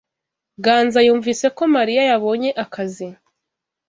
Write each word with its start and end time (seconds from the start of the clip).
Ganza 0.63 0.99
yumvise 1.07 1.45
ko 1.57 1.63
Mariya 1.75 2.01
yabonye 2.09 2.49
akazi. 2.63 3.07